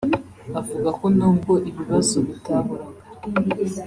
[0.59, 3.01] avuga ko n’ubwo ibibazo bitaburaga